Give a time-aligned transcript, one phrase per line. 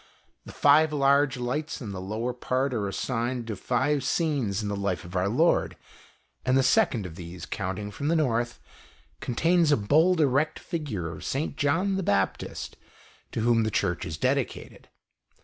[0.47, 4.75] The five large lights in the lower part are assigned to five scenes in the
[4.75, 5.77] life of Our Lord,
[6.43, 8.59] and the second of these, counting from the North,
[9.19, 11.55] contains a bold erect figure of St.
[11.55, 12.77] John Baptist,
[13.31, 14.89] to whom the Church is dedicated.